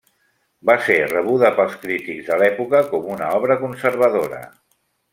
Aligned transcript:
Va 0.69 0.75
ser 0.85 0.95
rebuda 1.11 1.51
pels 1.59 1.77
crítics 1.85 2.31
de 2.33 2.39
l'època 2.45 2.83
com 2.95 3.15
una 3.19 3.31
obra 3.43 3.63
conservadora. 3.67 4.45